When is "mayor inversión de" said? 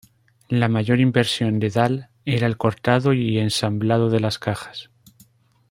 0.67-1.69